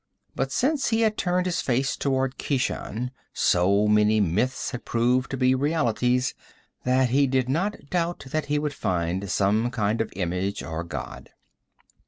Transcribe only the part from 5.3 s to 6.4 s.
be realities